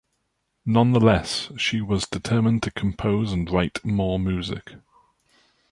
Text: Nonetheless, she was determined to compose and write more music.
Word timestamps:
Nonetheless, 0.65 1.51
she 1.57 1.79
was 1.79 2.07
determined 2.07 2.63
to 2.63 2.71
compose 2.71 3.31
and 3.31 3.47
write 3.51 3.85
more 3.85 4.17
music. 4.17 4.73